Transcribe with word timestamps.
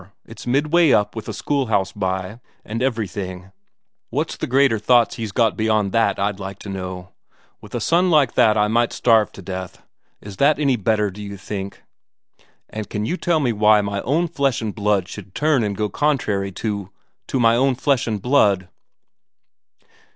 It's 0.25 0.47
midway 0.47 0.91
up, 0.93 1.15
with 1.15 1.27
a 1.29 1.33
schoolhouse 1.33 1.91
by, 1.91 2.39
and 2.65 2.81
everything; 2.81 3.51
what's 4.09 4.35
the 4.35 4.47
greater 4.47 4.79
thoughts 4.79 5.17
he's 5.17 5.31
got 5.31 5.55
beyond 5.55 5.91
that, 5.91 6.17
I'd 6.17 6.39
like 6.39 6.57
to 6.61 6.69
know? 6.69 7.09
With 7.61 7.75
a 7.75 7.79
son 7.79 8.09
like 8.09 8.33
that 8.33 8.57
I 8.57 8.67
might 8.67 8.93
starve 8.93 9.31
to 9.33 9.43
death 9.43 9.83
is 10.19 10.37
that 10.37 10.57
any 10.57 10.75
better, 10.75 11.11
d'you 11.11 11.37
think? 11.37 11.83
And 12.67 12.89
can 12.89 13.05
you 13.05 13.15
tell 13.15 13.39
me 13.39 13.53
why 13.53 13.81
my 13.81 14.01
own 14.01 14.27
flesh 14.27 14.59
and 14.59 14.73
blood 14.73 15.07
should 15.07 15.35
turn 15.35 15.63
and 15.63 15.77
go 15.77 15.87
contrary 15.87 16.51
to 16.53 16.89
to 17.27 17.39
my 17.39 17.55
own 17.55 17.75
flesh 17.75 18.07
and 18.07 18.19
blood?" 18.19 18.69